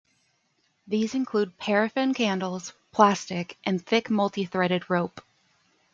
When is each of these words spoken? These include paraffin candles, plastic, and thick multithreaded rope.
These 0.87 1.13
include 1.13 1.59
paraffin 1.59 2.15
candles, 2.15 2.73
plastic, 2.91 3.55
and 3.63 3.79
thick 3.85 4.07
multithreaded 4.09 4.89
rope. 4.89 5.21